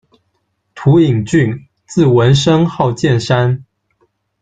[0.73, 3.63] 屠应埈，字文升，号渐山。